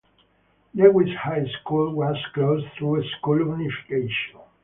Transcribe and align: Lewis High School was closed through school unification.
Lewis 0.73 1.15
High 1.15 1.45
School 1.59 1.93
was 1.93 2.17
closed 2.33 2.65
through 2.75 3.03
school 3.19 3.37
unification. 3.37 4.39